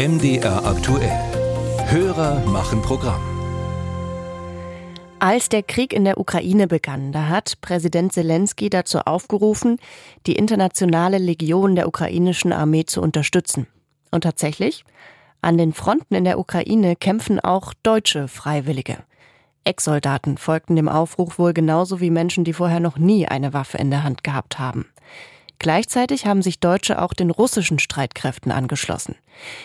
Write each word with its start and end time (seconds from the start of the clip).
MDR 0.00 0.64
aktuell. 0.64 1.12
Hörer 1.90 2.46
machen 2.46 2.80
Programm. 2.80 3.20
Als 5.18 5.50
der 5.50 5.62
Krieg 5.62 5.92
in 5.92 6.06
der 6.06 6.16
Ukraine 6.16 6.66
begann, 6.68 7.12
da 7.12 7.28
hat 7.28 7.60
Präsident 7.60 8.14
Zelensky 8.14 8.70
dazu 8.70 9.00
aufgerufen, 9.00 9.78
die 10.26 10.36
internationale 10.36 11.18
Legion 11.18 11.74
der 11.74 11.86
ukrainischen 11.86 12.54
Armee 12.54 12.86
zu 12.86 13.02
unterstützen. 13.02 13.66
Und 14.10 14.22
tatsächlich, 14.22 14.86
an 15.42 15.58
den 15.58 15.74
Fronten 15.74 16.14
in 16.14 16.24
der 16.24 16.38
Ukraine 16.38 16.96
kämpfen 16.96 17.38
auch 17.38 17.74
deutsche 17.82 18.26
Freiwillige. 18.26 18.96
Ex-Soldaten 19.64 20.38
folgten 20.38 20.76
dem 20.76 20.88
Aufruf 20.88 21.38
wohl 21.38 21.52
genauso 21.52 22.00
wie 22.00 22.08
Menschen, 22.08 22.44
die 22.44 22.54
vorher 22.54 22.80
noch 22.80 22.96
nie 22.96 23.28
eine 23.28 23.52
Waffe 23.52 23.76
in 23.76 23.90
der 23.90 24.02
Hand 24.02 24.24
gehabt 24.24 24.58
haben. 24.58 24.86
Gleichzeitig 25.60 26.24
haben 26.24 26.40
sich 26.40 26.58
Deutsche 26.58 27.02
auch 27.02 27.12
den 27.12 27.30
russischen 27.30 27.78
Streitkräften 27.78 28.50
angeschlossen. 28.50 29.14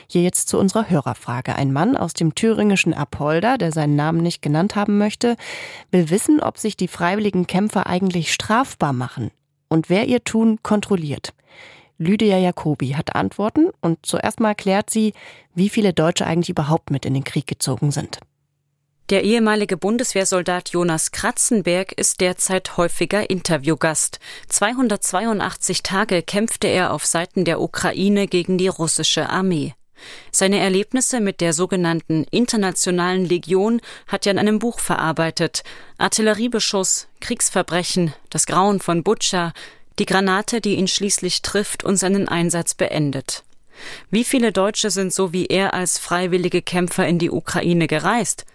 Hier 0.10 0.24
jetzt 0.24 0.50
zu 0.50 0.60
unserer 0.60 0.90
Hörerfrage. 0.90 1.56
Ein 1.56 1.72
Mann 1.72 1.96
aus 1.96 2.14
dem 2.14 2.36
thüringischen 2.36 2.94
Apolda, 2.94 3.58
der 3.58 3.72
seinen 3.72 3.96
Namen 3.96 4.22
nicht 4.22 4.42
genannt 4.42 4.76
haben 4.76 4.98
möchte, 4.98 5.38
will 5.92 6.10
wissen, 6.10 6.42
ob 6.42 6.58
sich 6.58 6.76
die 6.76 6.90
freiwilligen 6.90 7.48
Kämpfer 7.48 7.88
eigentlich 7.88 8.34
strafbar 8.34 8.92
machen 8.92 9.32
und 9.70 9.90
wer 9.90 10.06
ihr 10.06 10.22
Tun 10.22 10.60
kontrolliert. 10.64 11.34
Lydia 11.98 12.38
Jacobi 12.38 12.96
hat 12.96 13.16
Antworten 13.16 13.70
und 13.80 14.00
zuerst 14.06 14.42
mal 14.42 14.50
erklärt 14.50 14.90
sie, 14.90 15.14
wie 15.54 15.70
viele 15.70 15.94
Deutsche 15.94 16.26
eigentlich 16.26 16.50
überhaupt 16.50 16.92
mit 16.92 17.06
in 17.06 17.14
den 17.14 17.24
Krieg 17.24 17.48
gezogen 17.48 17.92
sind. 17.92 18.20
Der 19.12 19.24
ehemalige 19.24 19.78
Bundeswehrsoldat 19.78 20.70
Jonas 20.70 21.12
Kratzenberg 21.12 21.92
ist 21.92 22.22
derzeit 22.22 22.76
häufiger 22.76 23.30
Interviewgast. 23.30 24.20
282 24.50 25.84
Tage 25.84 26.24
kämpfte 26.24 26.68
er 26.68 26.92
auf 26.92 27.06
Seiten 27.06 27.46
der 27.46 27.62
Ukraine 27.62 28.26
gegen 28.26 28.58
die 28.58 28.68
russische 28.68 29.30
Armee. 29.30 29.76
Seine 30.32 30.58
Erlebnisse 30.58 31.20
mit 31.20 31.40
der 31.40 31.54
sogenannten 31.54 32.26
Internationalen 32.32 33.26
Legion 33.26 33.80
hat 34.08 34.26
er 34.26 34.32
in 34.32 34.40
einem 34.40 34.58
Buch 34.58 34.80
verarbeitet. 34.80 35.64
Artilleriebeschuss, 36.00 37.08
Kriegsverbrechen, 37.22 38.12
das 38.32 38.48
Grauen 38.48 38.80
von 38.80 39.04
Butscha, 39.04 39.54
die 40.00 40.08
Granate, 40.08 40.62
die 40.62 40.78
ihn 40.78 40.88
schließlich 40.88 41.44
trifft 41.44 41.84
und 41.84 41.98
seinen 41.98 42.28
Einsatz 42.28 42.74
beendet. 42.74 43.44
Wie 44.10 44.24
viele 44.24 44.52
Deutsche 44.52 44.90
sind 44.90 45.14
so 45.14 45.32
wie 45.32 45.46
er 45.46 45.76
als 45.76 46.00
freiwillige 46.00 46.64
Kämpfer 46.64 47.08
in 47.08 47.20
die 47.20 47.30
Ukraine 47.30 47.86
gereist? 47.86 48.46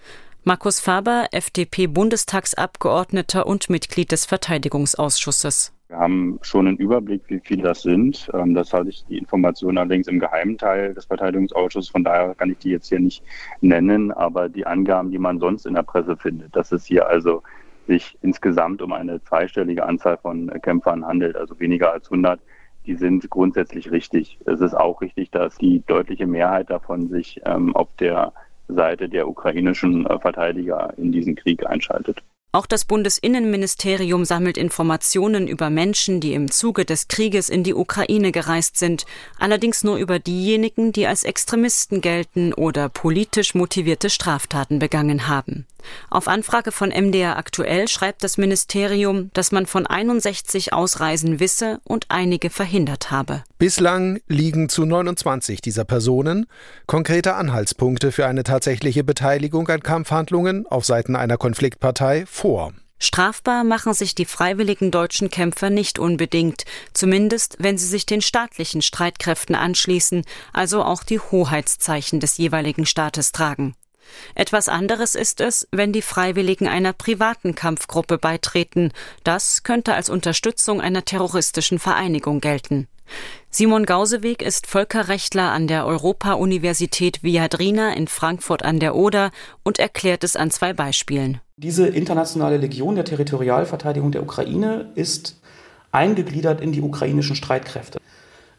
Markus 0.50 0.80
Faber, 0.80 1.28
FDP-Bundestagsabgeordneter 1.30 3.46
und 3.46 3.70
Mitglied 3.70 4.10
des 4.10 4.26
Verteidigungsausschusses. 4.26 5.72
Wir 5.86 5.96
haben 5.96 6.40
schon 6.42 6.66
einen 6.66 6.76
Überblick, 6.76 7.22
wie 7.28 7.38
viele 7.38 7.62
das 7.62 7.82
sind. 7.82 8.28
Ähm, 8.34 8.54
das 8.54 8.72
halte 8.72 8.90
ich 8.90 9.04
die 9.04 9.18
Information 9.18 9.78
allerdings 9.78 10.08
im 10.08 10.18
geheimen 10.18 10.58
Teil 10.58 10.92
des 10.92 11.04
Verteidigungsausschusses. 11.04 11.90
Von 11.90 12.02
daher 12.02 12.34
kann 12.34 12.50
ich 12.50 12.58
die 12.58 12.70
jetzt 12.70 12.88
hier 12.88 12.98
nicht 12.98 13.22
nennen. 13.60 14.10
Aber 14.10 14.48
die 14.48 14.66
Angaben, 14.66 15.12
die 15.12 15.20
man 15.20 15.38
sonst 15.38 15.66
in 15.66 15.74
der 15.74 15.84
Presse 15.84 16.16
findet, 16.16 16.56
dass 16.56 16.72
es 16.72 16.84
hier 16.84 17.06
also 17.06 17.44
sich 17.86 18.18
insgesamt 18.20 18.82
um 18.82 18.92
eine 18.92 19.22
zweistellige 19.22 19.86
Anzahl 19.86 20.18
von 20.18 20.50
Kämpfern 20.62 21.06
handelt, 21.06 21.36
also 21.36 21.60
weniger 21.60 21.92
als 21.92 22.10
100, 22.10 22.40
die 22.86 22.96
sind 22.96 23.30
grundsätzlich 23.30 23.92
richtig. 23.92 24.40
Es 24.46 24.60
ist 24.60 24.74
auch 24.74 25.00
richtig, 25.00 25.30
dass 25.30 25.56
die 25.58 25.84
deutliche 25.86 26.26
Mehrheit 26.26 26.70
davon 26.70 27.08
sich 27.08 27.40
ähm, 27.44 27.76
auf 27.76 27.94
der 28.00 28.32
Seite 28.74 29.08
der 29.08 29.28
ukrainischen 29.28 30.06
äh, 30.06 30.18
Verteidiger 30.18 30.92
in 30.96 31.12
diesen 31.12 31.36
Krieg 31.36 31.66
einschaltet. 31.66 32.22
Auch 32.52 32.66
das 32.66 32.84
Bundesinnenministerium 32.84 34.24
sammelt 34.24 34.58
Informationen 34.58 35.46
über 35.46 35.70
Menschen, 35.70 36.20
die 36.20 36.34
im 36.34 36.50
Zuge 36.50 36.84
des 36.84 37.06
Krieges 37.06 37.48
in 37.48 37.62
die 37.62 37.74
Ukraine 37.74 38.32
gereist 38.32 38.76
sind, 38.76 39.06
allerdings 39.38 39.84
nur 39.84 39.98
über 39.98 40.18
diejenigen, 40.18 40.90
die 40.90 41.06
als 41.06 41.22
Extremisten 41.22 42.00
gelten 42.00 42.52
oder 42.52 42.88
politisch 42.88 43.54
motivierte 43.54 44.10
Straftaten 44.10 44.80
begangen 44.80 45.28
haben. 45.28 45.64
Auf 46.10 46.28
Anfrage 46.28 46.72
von 46.72 46.90
MDR 46.90 47.36
aktuell 47.36 47.88
schreibt 47.88 48.24
das 48.24 48.38
Ministerium, 48.38 49.30
dass 49.32 49.52
man 49.52 49.66
von 49.66 49.86
61 49.86 50.72
Ausreisen 50.72 51.40
wisse 51.40 51.80
und 51.84 52.06
einige 52.08 52.50
verhindert 52.50 53.10
habe. 53.10 53.42
Bislang 53.58 54.20
liegen 54.28 54.68
zu 54.68 54.84
29 54.84 55.60
dieser 55.60 55.84
Personen 55.84 56.46
konkrete 56.86 57.34
Anhaltspunkte 57.34 58.12
für 58.12 58.26
eine 58.26 58.42
tatsächliche 58.42 59.04
Beteiligung 59.04 59.68
an 59.68 59.82
Kampfhandlungen 59.82 60.66
auf 60.66 60.84
Seiten 60.84 61.16
einer 61.16 61.36
Konfliktpartei 61.36 62.24
vor. 62.26 62.72
Strafbar 63.02 63.64
machen 63.64 63.94
sich 63.94 64.14
die 64.14 64.26
freiwilligen 64.26 64.90
deutschen 64.90 65.30
Kämpfer 65.30 65.70
nicht 65.70 65.98
unbedingt, 65.98 66.64
zumindest 66.92 67.56
wenn 67.58 67.78
sie 67.78 67.86
sich 67.86 68.04
den 68.04 68.20
staatlichen 68.20 68.82
Streitkräften 68.82 69.54
anschließen, 69.54 70.22
also 70.52 70.84
auch 70.84 71.02
die 71.02 71.18
Hoheitszeichen 71.18 72.20
des 72.20 72.36
jeweiligen 72.36 72.84
Staates 72.84 73.32
tragen. 73.32 73.74
Etwas 74.34 74.68
anderes 74.68 75.14
ist 75.14 75.40
es, 75.40 75.68
wenn 75.70 75.92
die 75.92 76.02
Freiwilligen 76.02 76.68
einer 76.68 76.92
privaten 76.92 77.54
Kampfgruppe 77.54 78.18
beitreten. 78.18 78.92
Das 79.24 79.62
könnte 79.62 79.94
als 79.94 80.08
Unterstützung 80.08 80.80
einer 80.80 81.04
terroristischen 81.04 81.78
Vereinigung 81.78 82.40
gelten. 82.40 82.88
Simon 83.50 83.86
Gauseweg 83.86 84.42
ist 84.42 84.68
Völkerrechtler 84.68 85.50
an 85.50 85.66
der 85.66 85.84
Europa-Universität 85.84 87.22
Viadrina 87.22 87.92
in 87.94 88.06
Frankfurt 88.06 88.64
an 88.64 88.78
der 88.78 88.94
Oder 88.94 89.32
und 89.64 89.80
erklärt 89.80 90.22
es 90.22 90.36
an 90.36 90.52
zwei 90.52 90.72
Beispielen. 90.72 91.40
Diese 91.56 91.88
internationale 91.88 92.56
Legion 92.58 92.94
der 92.94 93.04
Territorialverteidigung 93.04 94.12
der 94.12 94.22
Ukraine 94.22 94.92
ist 94.94 95.40
eingegliedert 95.90 96.60
in 96.60 96.72
die 96.72 96.80
ukrainischen 96.80 97.34
Streitkräfte. 97.34 97.98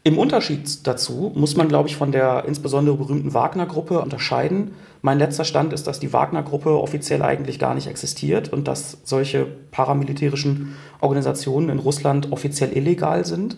Im 0.04 0.18
Unterschied 0.18 0.84
dazu 0.86 1.30
muss 1.36 1.56
man, 1.56 1.68
glaube 1.68 1.88
ich, 1.88 1.96
von 1.96 2.10
der 2.10 2.44
insbesondere 2.46 2.96
berühmten 2.96 3.34
Wagner-Gruppe 3.34 4.00
unterscheiden. 4.00 4.72
Mein 5.00 5.18
letzter 5.18 5.44
Stand 5.44 5.72
ist, 5.72 5.86
dass 5.86 6.00
die 6.00 6.12
Wagner-Gruppe 6.12 6.70
offiziell 6.70 7.22
eigentlich 7.22 7.60
gar 7.60 7.74
nicht 7.74 7.86
existiert 7.86 8.52
und 8.52 8.66
dass 8.66 8.98
solche 9.04 9.46
paramilitärischen 9.70 10.74
Organisationen 11.00 11.68
in 11.68 11.78
Russland 11.78 12.32
offiziell 12.32 12.76
illegal 12.76 13.24
sind. 13.24 13.56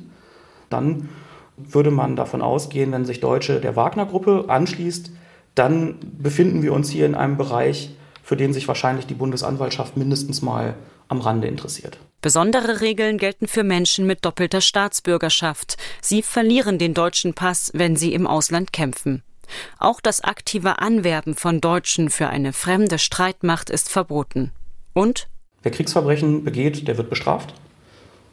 Dann 0.69 1.09
würde 1.57 1.91
man 1.91 2.15
davon 2.15 2.43
ausgehen, 2.43 2.93
wenn 2.93 3.07
sich 3.07 3.21
Deutsche 3.21 3.61
der 3.61 3.77
Wagner-Gruppe 3.77 4.45
anschließt, 4.49 5.13
dann 5.55 5.97
befinden 6.19 6.63
wir 6.63 6.75
uns 6.75 6.91
hier 6.91 7.07
in 7.07 7.15
einem 7.15 7.39
Bereich, 7.39 7.97
für 8.23 8.37
den 8.37 8.53
sich 8.53 8.69
wahrscheinlich 8.69 9.07
die 9.07 9.15
Bundesanwaltschaft 9.15 9.97
mindestens 9.97 10.43
mal 10.43 10.75
am 11.09 11.21
Rande 11.21 11.47
interessiert. 11.47 11.99
Besondere 12.25 12.81
Regeln 12.81 13.19
gelten 13.19 13.47
für 13.47 13.65
Menschen 13.65 14.07
mit 14.07 14.25
doppelter 14.25 14.63
Staatsbürgerschaft. 14.63 15.77
Sie 16.01 16.23
verlieren 16.23 16.79
den 16.79 16.95
deutschen 16.95 17.35
Pass, 17.35 17.71
wenn 17.75 17.97
sie 17.97 18.15
im 18.15 18.27
Ausland 18.27 18.73
kämpfen. 18.73 19.23
Auch 19.79 20.01
das 20.01 20.23
aktive 20.23 20.79
Anwerben 20.79 21.35
von 21.35 21.61
Deutschen 21.61 22.09
für 22.09 22.29
eine 22.29 22.55
fremde 22.55 22.99
Streitmacht 22.99 23.69
ist 23.69 23.91
verboten. 23.91 24.53
Und? 24.95 25.29
Wer 25.63 25.73
Kriegsverbrechen 25.73 26.45
begeht, 26.45 26.89
der 26.89 26.97
wird 26.97 27.11
bestraft. 27.11 27.53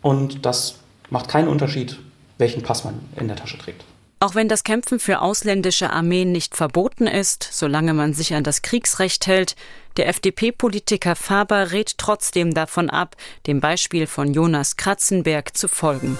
Und 0.01 0.45
das 0.45 0.75
macht 1.09 1.27
keinen 1.27 1.49
Unterschied, 1.49 1.99
welchen 2.37 2.63
Pass 2.63 2.85
man 2.85 2.97
in 3.17 3.27
der 3.27 3.35
Tasche 3.35 3.57
trägt. 3.57 3.83
Auch 4.23 4.35
wenn 4.35 4.47
das 4.47 4.63
Kämpfen 4.63 4.99
für 4.99 5.19
ausländische 5.19 5.89
Armeen 5.89 6.31
nicht 6.31 6.55
verboten 6.55 7.07
ist, 7.07 7.49
solange 7.51 7.95
man 7.95 8.13
sich 8.13 8.35
an 8.35 8.43
das 8.43 8.61
Kriegsrecht 8.61 9.25
hält, 9.25 9.55
der 9.97 10.07
FDP-Politiker 10.09 11.15
Faber 11.15 11.71
rät 11.71 11.97
trotzdem 11.97 12.53
davon 12.53 12.91
ab, 12.91 13.15
dem 13.47 13.61
Beispiel 13.61 14.05
von 14.05 14.31
Jonas 14.31 14.77
Kratzenberg 14.77 15.57
zu 15.57 15.67
folgen. 15.67 16.19